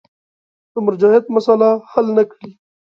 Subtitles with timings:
[0.71, 2.51] د مرجعیت مسأله حل نه کړي.